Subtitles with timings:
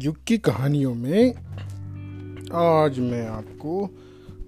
[0.00, 1.34] युग की कहानियों में
[2.52, 3.90] आज मैं आपको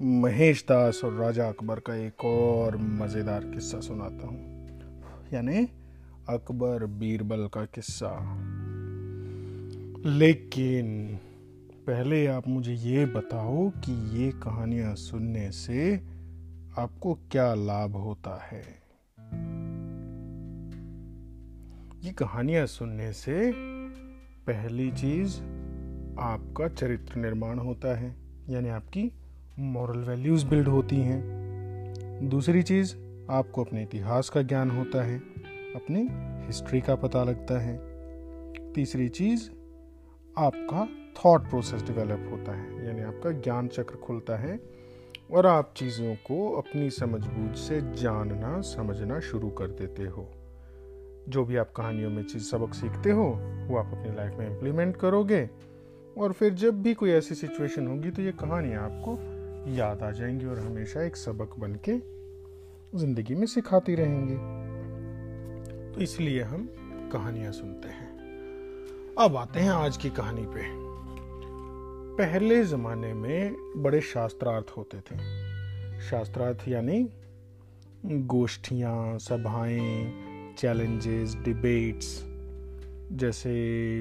[0.02, 4.66] महेश दास और राजा अकबर का एक और मज़ेदार किस्सा सुनाता हूँ।
[5.34, 5.68] यानी
[6.28, 8.36] अकबर बीरबल का किस्सा।
[10.08, 11.18] लेकिन
[11.86, 15.96] पहले आप मुझे ये बताओ कि ये कहानियाँ सुनने से
[16.78, 18.82] आपको क्या लाभ होता है?
[22.06, 23.52] ये कहानियाँ सुनने से
[24.50, 25.40] पहली चीज़
[26.18, 28.16] आपका चरित्र निर्माण होता है,
[28.48, 29.12] यानी आपकी
[29.58, 32.96] मॉरल वैल्यूज़ बिल्ड होती हैं। दूसरी चीज़
[33.30, 35.18] आपको अपने इतिहास का ज्ञान होता है,
[35.76, 36.08] अपनी
[36.46, 37.78] हिस्ट्री का पता लगता है।
[38.72, 39.50] तीसरी चीज़
[40.38, 40.88] आपका
[41.24, 44.60] थॉट प्रोसेस डेवलप होता है, यानी आपका ज्ञान चक्र खुलता है
[45.32, 50.39] और आप चीज़ों को अपनी समझबूझ से जानना, समझना शुरू कर देते हो।
[51.28, 53.24] जो भी आप कहानियों में चीज़ सबक सीखते हो,
[53.68, 55.50] वो आप अपनी लाइफ में इम्प्लीमेंट करोगे।
[56.18, 59.18] और फिर जब भी कोई ऐसी सिचुएशन होगी तो ये कहानियाँ आपको
[59.72, 61.92] याद आ जाएँगी और हमेशा एक सबक बन के
[62.98, 64.34] ज़िंदगी में सिखाती रहेंगी।
[65.94, 66.68] तो इसलिए हम
[67.12, 68.10] कहानियाँ सुनते हैं।
[69.18, 70.62] अब आते हैं आज की कहानी पे।
[72.16, 75.16] पहले ज़माने में बड़े शास्त्रार्थ होते थे।
[76.00, 77.10] शास्त्रार्थ यानी
[78.06, 80.29] गोष्ठियाँ, सभाएँ
[80.60, 82.24] चैलेंजेस डिबेट्स
[83.12, 83.52] जैसे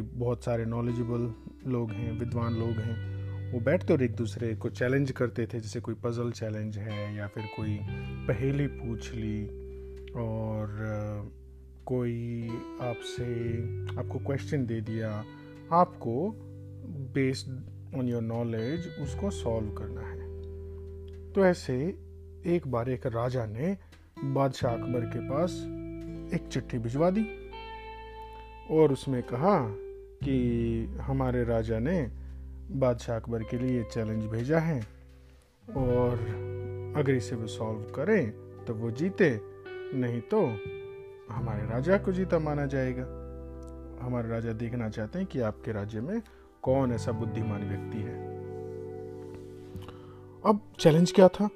[0.02, 1.33] बहुत सारे नॉलेजेबल
[1.71, 5.79] लोग हैं, विद्वान लोग हैं, वो बैठते और एक दूसरे को चैलेंज करते थे, जैसे
[5.79, 7.79] कोई पजल चैलेंज है या फिर कोई
[8.27, 9.45] पहेली पूछ ली
[10.11, 10.67] और
[11.85, 12.47] कोई
[12.81, 13.25] आपसे,
[13.99, 15.25] आपको क्वेश्चन दे दिया,
[15.71, 16.31] आपको
[17.13, 21.75] बेस्ड ऑन योर नॉलेज उसको सॉल्व करना है। तो ऐसे
[22.45, 23.77] एक बार एक राजा ने
[24.23, 25.66] बादशाह अकबर के पास
[26.33, 27.25] एक चिट्ठी भिजवा दी
[28.72, 29.59] और उसमें कहा
[30.23, 32.12] कि हमारे राजा ने
[32.72, 34.81] बादशाह अकबर के लिए चैलेंज भेजा है
[35.75, 36.13] और
[36.97, 38.31] अगर इसे वो सॉल्व करें
[38.66, 39.40] तो वो जीते,
[39.94, 40.41] नहीं तो
[41.34, 43.03] हमारे राजा को जीता माना जाएगा।
[44.06, 46.22] हमारे राजा देखना चाहते हैं कि आपके राज्य में
[46.61, 48.28] कौन ऐसा बुद्धिमान व्यक्ति है।
[50.46, 51.50] अब चैलेंज क्या था?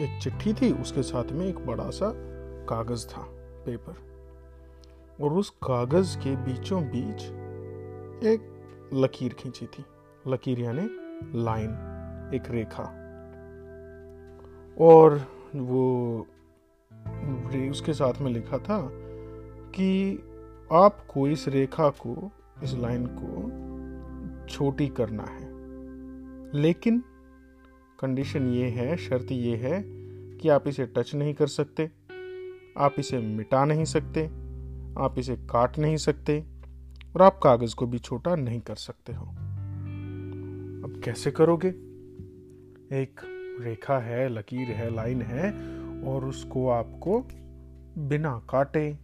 [0.00, 2.12] एक चिट्ठी थी, उसके साथ में एक बड़ा सा
[2.68, 3.37] कागज़ था।
[3.68, 3.94] पेपर
[5.24, 7.22] और उस कागज़ के बीचों बीच
[8.24, 8.40] एक
[8.94, 9.84] लकीर खींची थी।
[10.26, 10.88] लकीर यानी
[11.38, 11.70] लाइन,
[12.34, 12.94] एक रेखा।
[14.80, 15.20] और
[15.56, 16.20] वो
[17.70, 18.88] उसके साथ में लिखा था
[19.68, 20.18] कि
[20.72, 22.30] आपको इस रेखा को,
[22.62, 23.68] इस लाइन को
[24.46, 25.48] छोटी करना है।
[26.60, 27.02] लेकिन
[28.00, 29.84] कंडीशन ये है, शर्त ये है
[30.38, 31.90] कि आप इसे टच नहीं कर सकते।
[32.78, 34.26] आप इसे मिटा नहीं सकते,
[35.02, 36.44] आप इसे काट नहीं सकते
[37.14, 41.68] और आप कागज़ को भी छोटा नहीं कर सकते हो। अब कैसे करोगे?
[42.92, 43.20] एक
[43.60, 45.52] रेखा है, लकीर है, लाइन है
[46.02, 47.28] और उसको आपको
[47.98, 48.98] बिना काटे,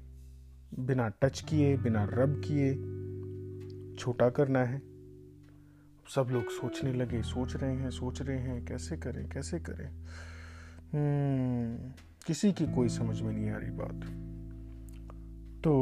[0.78, 2.74] बिना टच किए, बिना रब किए
[3.96, 4.82] छोटा करना है।
[6.14, 9.88] सब लोग सोचने लगे, सोच रहे हैं, सोच रहे हैं, कैसे करें कैसे करें?
[10.94, 11.92] हम्म
[12.26, 14.04] किसी की कोई समझ में नहीं आ रही बात।
[15.64, 15.72] तो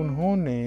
[0.00, 0.58] उन्होंने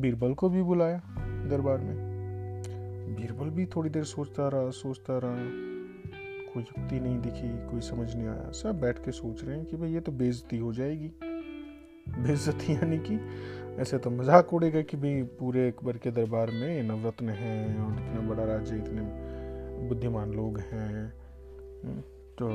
[0.00, 1.00] बीरबल को भी बुलाया
[1.50, 1.96] दरबार में।
[3.16, 5.36] बीरबल भी थोड़ी देर सोचता रहा सोचता रहा।
[6.52, 9.76] कोई युक्ति नहीं दिखी, कोई समझ नहीं आया। सब बैठ के सोच रहे हैं कि
[9.76, 11.10] भाई ये तो बेइज्जती हो जाएगी।
[12.18, 13.18] बेइज्जती यानी कि
[13.82, 18.20] ऐसे तो मज़ाक उड़ेगा कि भाई पूरे अकबर के दरबार में नवरत्न हैं और इतना
[18.28, 19.36] बड़ा राज्य इतने
[19.78, 21.12] बुद्धिमान लोग हैं
[21.84, 22.00] हम्म,
[22.40, 22.48] तो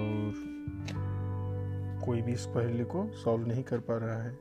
[2.05, 4.31] कोई भी इस पहले को सॉल्व नहीं कर पा रहा है।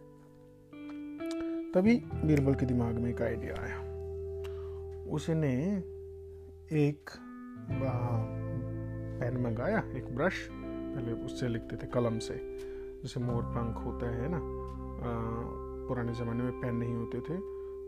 [1.73, 3.79] तभी बीरबल के दिमाग में एक आइडिया आया।
[5.13, 5.53] उसने
[6.73, 7.11] एक
[9.21, 12.35] पेन मंगाया एक ब्रश पहले उससे लिखते थे कलम से
[13.03, 14.41] जैसे मोर पंख होता है ना
[15.89, 17.37] पुराने ज़माने में पेन नहीं होते थे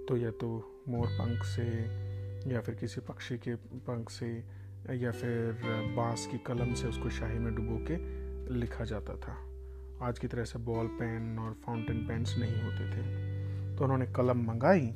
[0.07, 0.49] तो या तो
[0.89, 1.65] मोर पंख से
[2.53, 3.55] या फिर किसी पक्षी के
[3.87, 4.45] पंख से
[4.91, 5.61] या फिर
[5.97, 7.97] बाँस की कलम से उसको शाही में डुबो के
[8.55, 9.51] लिखा जाता था।
[10.07, 13.35] आज की तरह से बॉल पेन और फाउंटेन पेन्स नहीं होते थे।
[13.77, 14.93] तो उन्होंने कलम मंगाई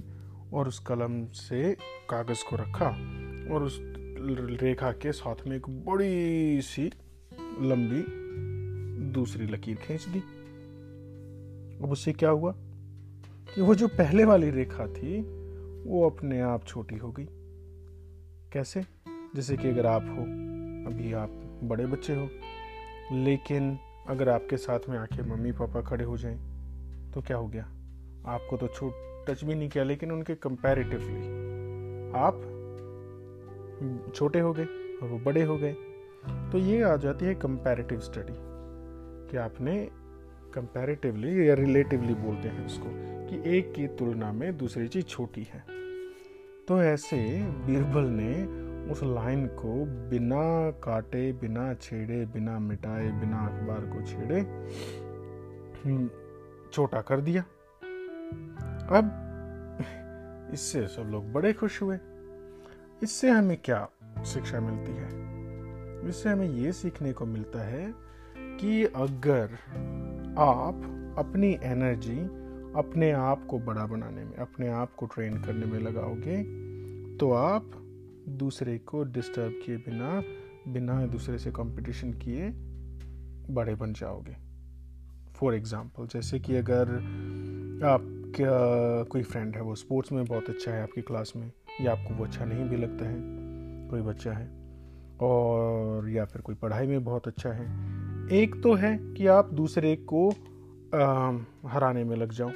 [0.52, 1.74] और उस कलम से
[2.10, 2.88] कागज़ को रखा
[3.54, 3.78] और उस
[4.62, 6.92] रेखा के साथ में एक बड़ी सी
[7.60, 8.04] लंबी
[9.10, 10.18] दूसरी लकीर खींच दी।
[11.84, 12.54] अब उससे क्या हुआ
[13.54, 15.20] कि वो जो पहले वाली रेखा थी,
[15.90, 17.26] वो अपने आप छोटी हो गई।
[18.52, 18.98] कैसे?
[19.36, 20.22] जैसे कि अगर आप हो,
[20.90, 21.30] अभी आप
[21.64, 22.28] बड़े बच्चे हो,
[23.12, 23.78] लेकिन
[24.08, 26.38] अगर आपके साथ में आके मम्मी पापा खड़े हो जाएँ
[27.12, 27.64] तो क्या हो गया?
[28.26, 28.92] आपको तो छूट,
[29.28, 31.20] टच भी नहीं किया, लेकिन उनके कंपैरेटिवली
[32.16, 32.40] आप
[34.14, 34.64] छोटे हो गए
[35.02, 35.72] और वो बड़े हो गए।
[36.52, 38.34] तो ये आ जाती है कंपैरेटिव स्टडी
[39.30, 39.90] कि आपने
[40.54, 42.88] कंपैरेटिवली या रिलेटिवली बोलते हैं उसको,
[43.28, 45.64] कि एक की तुलना में दूसरी चीज़ छोटी है।
[46.68, 47.18] तो ऐसे
[47.66, 54.40] बीरबल ने उस लाइन को बिना काटे बिना छेड़े बिना मिटाए बिना अखबार को छेड़े
[55.86, 56.10] हम्म,
[56.72, 57.42] छोटा कर दिया।
[58.90, 59.24] अब
[60.52, 61.98] इससे सब लोग बड़े खुश हुए।
[63.02, 63.88] इससे हमें क्या
[64.26, 65.28] शिक्षा मिलती है?
[66.08, 67.94] इससे हमें ये सीखने को मिलता है
[68.38, 69.44] कि अगर
[70.38, 75.78] आप अपनी एनर्जी अपने आप को बड़ा बनाने में अपने आप को ट्रेन करने में
[75.78, 76.42] लगाओगे
[77.16, 77.70] तो आप
[78.28, 80.22] दूसरे को डिस्टर्ब किए बिना
[80.72, 82.50] बिना दूसरे से कंपटीशन किए
[83.54, 84.36] बड़े बन जाओगे।
[85.34, 86.88] फॉर एग्ज़ाम्पल जैसे कि अगर
[87.84, 88.50] आप क्या
[89.04, 92.24] कोई फ्रेंड है वो स्पोर्ट्स में बहुत अच्छा है आपकी क्लास में या आपको वो
[92.24, 93.16] अच्छा नहीं भी लगता है
[93.88, 94.46] कोई बच्चा है
[95.20, 97.66] और या फिर कोई पढ़ाई में बहुत अच्छा है
[98.32, 100.30] एक तो है कि आप दूसरे को
[100.94, 101.38] आ,
[101.68, 102.50] हराने में लग जाओ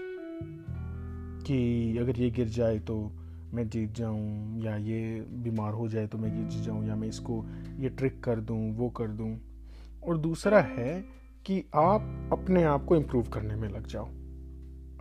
[1.46, 3.12] कि अगर ये गिर जाए तो
[3.54, 7.08] मैं जीत जाऊँ या ये बीमार हो जाए तो मैं ये जीत जाऊँ या मैं
[7.08, 7.44] इसको
[7.78, 9.36] ये ट्रिक कर दूँ वो कर दूँ।
[10.04, 11.04] और दूसरा है
[11.46, 14.06] कि आप अपने आप को इम्प्रूव करने में लग जाओ।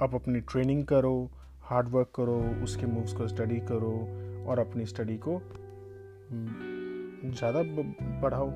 [0.01, 1.31] आप अपनी ट्रेनिंग करो
[1.63, 3.93] हार्ड वर्क करो उसके मूव्स को स्टडी करो
[4.47, 7.61] और अपनी स्टडी को हम्म, ज़्यादा
[8.21, 8.49] बढ़ाओ।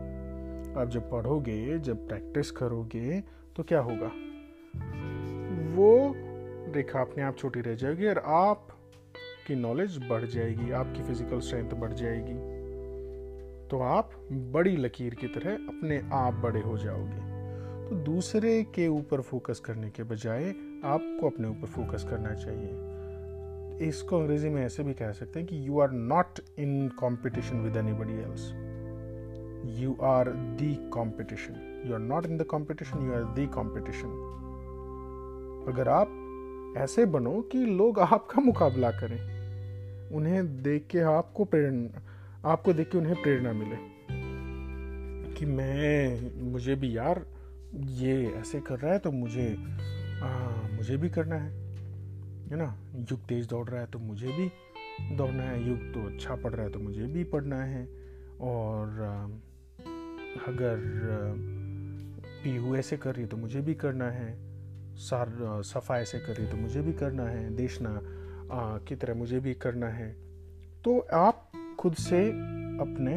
[0.81, 3.21] आप जब पढ़ोगे जब प्रैक्टिस करोगे
[3.55, 4.11] तो क्या होगा?
[5.75, 6.13] वो
[6.73, 8.67] रेखा अपने आप छोटी रह जाएगी और आप
[9.47, 12.33] की नॉलेज बढ़ जाएगी, आपकी फ़िज़िकल स्ट्रेंथ बढ़ जाएगी।
[13.69, 14.11] तो आप
[14.53, 17.33] बड़ी लकीर की तरह अपने आप बड़े हो जाओगे।
[17.89, 20.49] तो दूसरे के ऊपर फोकस करने के बजाय
[20.85, 25.67] आपको अपने ऊपर फोकस करना चाहिए। इसको अंग्रेज़ी में ऐसे भी कह सकते हैं कि
[25.67, 28.51] you are not in competition with anybody else
[29.81, 34.09] you are the competition you are not in the competition you are the competition
[35.69, 36.21] अगर आप
[36.77, 39.34] ऐसे बनो कि लोग आपका मुकाबला करें।
[40.11, 42.01] उन्हें देख के आपको प्रेरणा
[42.51, 43.95] आपको देख के उन्हें प्रेरणा मिले।
[45.33, 46.21] कि मैं
[46.51, 47.25] मुझे भी यार
[47.75, 49.55] ये ऐसे कर रहा है तो मुझे
[50.23, 50.29] आ,
[50.75, 51.51] मुझे भी करना है।
[52.47, 52.77] है ना?
[53.11, 54.51] युग तेज दौड़ रहा है तो मुझे भी
[55.15, 57.87] दौड़ना है। युग तो अच्छा पढ़ रहा है तो मुझे भी पढ़ना है।
[58.41, 58.87] और
[60.47, 60.77] अगर
[62.43, 64.37] पीहू ऐसे कर रही तो मुझे भी करना है।
[64.95, 68.01] सार सफ़ा ऐसे कर रही तो मुझे भी करना है। देशना
[68.51, 70.11] की तरह मुझे भी करना है।
[70.83, 72.29] तो आप खुद से
[72.79, 73.15] अपने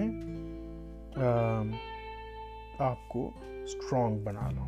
[2.84, 3.34] आपको
[3.66, 4.62] स्ट्रॉन्ग बना लो।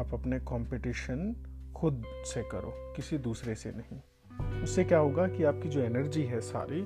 [0.00, 1.36] आप अपने कंपटीशन
[1.76, 4.00] खुद से करो, किसी दूसरे से नहीं।
[4.62, 6.80] उससे क्या होगा कि आपकी जो एनर्जी है सारी,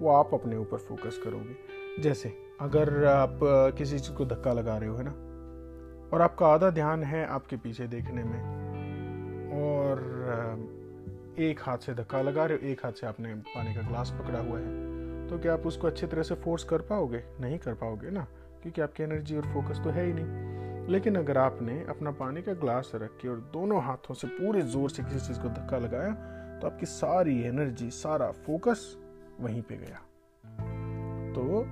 [0.00, 1.56] वो आप अपने ऊपर फोकस करोगे।
[2.02, 3.40] जैसे, अगर आप
[3.78, 5.10] किसी चीज़ को धक्का लगा रहे हो, है ना?
[6.12, 8.40] और आपका आधा ध्यान है आपके पीछे देखने में,
[9.52, 10.00] और
[11.38, 14.38] एक हाथ से धक्का लगा रहे हो, एक हाथ से आपने पानी का ग्लास पकड़ा
[14.38, 17.22] हुआ है। तो क्या आप उसको अच्छी तरह से फोर्स कर पाओगे?
[17.40, 18.26] नहीं कर पाओगे ना,
[18.62, 22.52] क्योंकि आपकी एनर्जी और फोकस तो है ही नहीं। लेकिन अगर आपने अपना पानी का
[22.52, 26.12] ग्लास रख के और दोनों हाथों से पूरे ज़ोर से किसी चीज़ को धक्का लगाया
[26.60, 28.96] तो आपकी सारी एनर्जी सारा फोकस
[29.40, 30.00] वहीं पे गया।
[31.34, 31.64] तो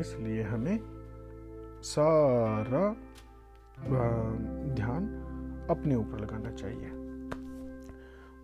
[0.00, 0.78] इसलिए हमें
[1.84, 2.88] सारा
[4.74, 5.06] ध्यान
[5.70, 6.90] अपने ऊपर लगाना चाहिए।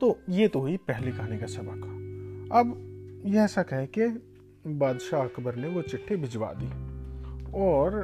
[0.04, 1.84] तो ये तो हुई पहली कहानी का सबक।
[2.52, 2.74] अब
[3.26, 4.06] यह ऐसा कहे कि
[4.66, 6.66] बादशाह अकबर ने वो चिट्ठी भिजवा दी
[7.52, 7.94] और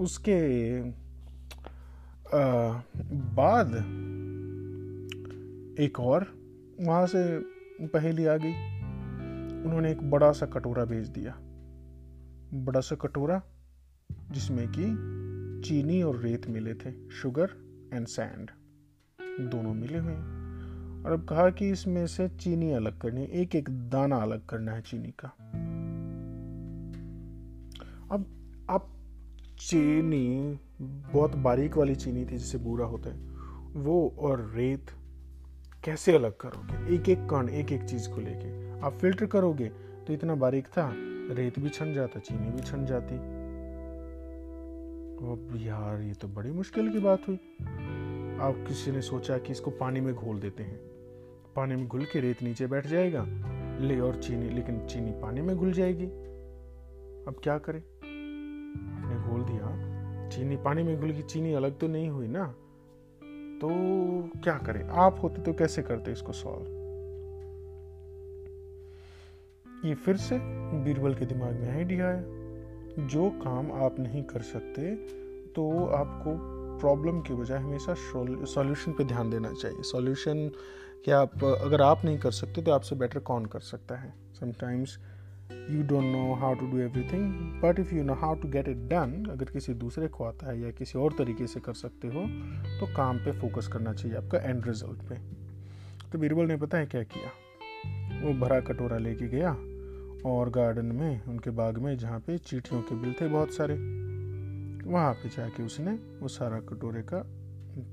[0.00, 2.72] उसके आ,
[3.34, 3.74] बाद
[5.80, 6.32] एक और
[6.80, 7.38] वहाँ से
[7.86, 8.52] पहेली आ गई।
[9.64, 11.38] उन्होंने एक बड़ा सा कटोरा भेज दिया।
[12.54, 13.42] बड़ा सा कटोरा
[14.30, 14.84] जिसमें कि
[15.68, 17.50] चीनी और रेत मिले थे शुगर
[17.94, 18.50] एंड सैंड
[19.50, 20.49] दोनों मिले हुए।
[21.06, 24.72] और अब कहा कि इसमें से चीनी अलग करनी है। एक एक दाना अलग करना
[24.72, 25.28] है चीनी का।
[28.10, 28.26] अब
[28.70, 28.88] आप
[29.58, 33.16] चीनी, बहुत बारीक वाली चीनी थी जिसे बूरा होता है,
[33.82, 34.86] वो और रेत
[35.84, 36.94] कैसे अलग करोगे?
[36.94, 39.68] एक एक कण एक एक चीज़ को लेके। आप फ़िल्टर करोगे
[40.06, 40.92] तो इतना बारीक था,
[41.34, 43.14] रेत भी छन जाता, चीनी भी छन जाती।
[45.20, 47.36] अब यार, ये तो बड़ी मुश्किल की बात हुई।
[48.40, 50.89] आप किसी ने सोचा कि इसको पानी में घोल देते हैं।
[51.56, 53.26] पानी में घुल के रेत नीचे बैठ जाएगा।
[53.80, 56.06] ले और चीनी, लेकिन चीनी पानी में घुल जाएगी।
[57.28, 57.80] अब क्या करें?
[58.98, 62.44] आपने घोल दिया, चीनी पानी में घुल की चीनी अलग तो नहीं हुई ना?
[63.60, 63.68] तो
[64.40, 64.84] क्या करें?
[64.84, 66.66] आप होते तो कैसे करते इसको सॉल्व?
[69.84, 70.38] ये फिर से
[70.84, 72.40] बीरबल के दिमाग में आइडिया है।
[73.08, 74.94] जो काम आप नहीं कर सकते
[75.46, 77.94] तो आपको प्रॉब्लम की बजाय हमेशा
[78.46, 80.50] सॉल्यूशन पे ध्यान देना चाहिए। सॉल्यूशन
[81.04, 84.12] क्या आप, अगर आप नहीं कर सकते तो आपसे बेटर कौन कर सकता है?
[84.40, 84.98] Sometimes
[85.70, 87.32] you don't know how to do everything
[87.62, 90.60] but if you know how to get it done अगर किसी दूसरे को आता है
[90.60, 92.24] या किसी और तरीके से कर सकते हो
[92.80, 95.14] तो काम पे फोकस करना चाहिए आपका एंड रिज़ल्ट पे।
[96.12, 97.30] तो बीरबल ने पता है क्या किया?
[98.22, 99.50] वो भरा कटोरा लेके गया
[100.26, 103.76] और गार्डन में, उनके बाग में, जहाँ पे चीटियों के बिल थे बहुत सारे।
[104.90, 107.26] वहाँ पे जाके उसने वो सारा कटोरे का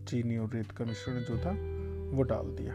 [0.06, 1.52] चीनी और रेत का मिश्रण जो था,
[2.18, 2.74] वो डाल दिया।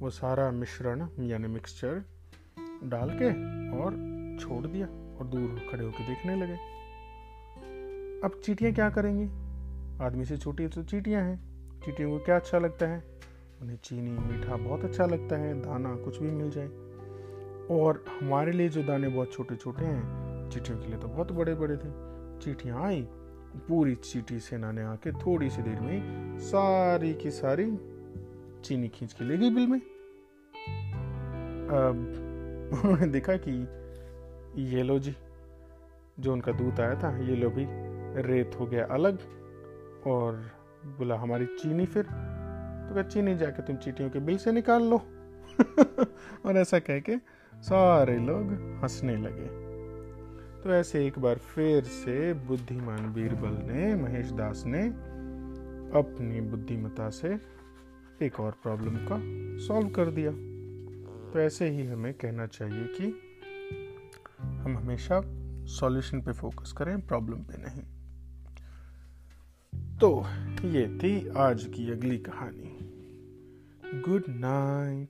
[0.00, 2.02] वो सारा मिश्रण, यानी मिक्सचर
[2.84, 3.30] डाल के
[3.78, 3.90] और
[4.40, 6.54] छोड़ दिया और दूर खड़े होकर देखने लगे।
[8.24, 9.24] अब चीटियाँ क्या करेंगी?
[10.04, 11.48] आदमी से छोटी तो चीटियाँ हैं।
[11.80, 13.04] चीटियों को क्या अच्छा लगता है?
[13.62, 16.68] उन्हें चीनी, मीठा बहुत अच्छा लगता है, दाना, कुछ भी मिल जाए।
[17.80, 20.02] और हमारे लिए जो दाने बहुत छोटे छोटे हैं,
[20.50, 23.08] चीटियों के लिए तो बहुत बड़े बड़े थे। चीटियाँ आई।
[23.68, 27.78] पूरी चीटी सेना ने आके थोड़ी सी देर में सारी की सारी
[28.60, 29.80] चीनी खींच के ले गई बिल में।
[31.68, 32.24] अब
[32.84, 33.50] उन्होंने देखा कि
[34.62, 35.14] ये लो जी,
[36.20, 37.66] जो उनका दूध आया था, ये लो भी
[38.22, 39.18] रेत हो गया अलग
[40.06, 40.50] और
[40.84, 42.02] बोला, हमारी चीनी फिर?
[42.88, 45.02] तो क्या चीनी जाके तुम चीटियों के बिल से निकाल लो।
[46.46, 47.16] और ऐसा कह के
[47.54, 48.52] सारे लोग
[48.82, 49.67] हंसने लगे।
[50.64, 54.88] तो ऐसे एक बार फिर से बुद्धिमान बीरबल ने, महेश दास ने
[55.98, 57.38] अपनी बुद्धिमता से
[58.22, 59.18] एक और प्रॉब्लम का
[59.66, 60.30] सॉल्व कर दिया।
[61.32, 63.20] तो ऐसे ही हमें कहना चाहिए कि
[64.40, 65.22] हम हमेशा
[65.66, 67.82] सॉल्यूशन पे फोकस करें प्रॉब्लम पे नहीं।
[69.98, 70.24] तो
[70.68, 72.78] ये थी आज की अगली कहानी।
[74.00, 75.08] Good night